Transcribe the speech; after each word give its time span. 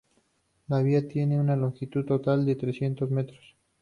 La 0.69 0.81
vía 0.81 1.07
tiene 1.07 1.39
una 1.39 1.55
longitud 1.55 2.03
total 2.03 2.43
de 2.43 2.55
trescientos 2.55 3.11
metros. 3.11 3.55